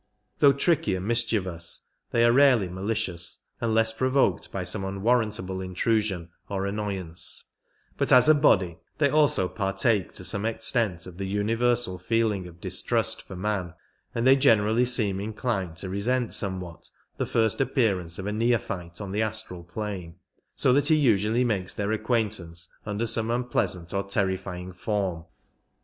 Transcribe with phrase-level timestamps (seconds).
[0.39, 6.65] Though tricky and mischievous, they are rarely malicious unless provoked by some unwarrantable intrusion or
[6.65, 7.51] annoy ance;
[7.97, 12.59] but as a body they also partake to some extent of the universal feeling of
[12.59, 13.75] distrust for man,
[14.15, 19.11] and they generally seem inclined to resent somewhat the first appearance of a neophyte on
[19.11, 20.15] the astral plane,
[20.55, 25.25] so that he usually makes their acquaintance ;under some unpleasant or terrifying form.